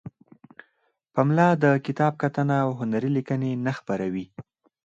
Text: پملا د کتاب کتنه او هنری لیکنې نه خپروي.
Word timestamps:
پملا 1.13 1.47
د 1.63 1.65
کتاب 1.85 2.13
کتنه 2.23 2.55
او 2.65 2.69
هنری 2.79 3.09
لیکنې 3.17 3.51
نه 3.65 3.71
خپروي. 3.77 4.25